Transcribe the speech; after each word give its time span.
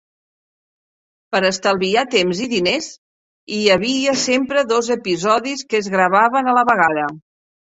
Per 1.35 1.41
estalviar 1.49 2.03
temps 2.15 2.41
i 2.47 2.47
diners, 2.55 2.87
hi 3.59 3.61
havia 3.75 4.17
sempre 4.25 4.65
dos 4.73 4.91
episodis 4.99 5.65
que 5.71 5.83
es 5.85 5.91
gravaven 5.99 6.51
a 6.55 6.61
la 6.61 6.69
vegada. 6.73 7.07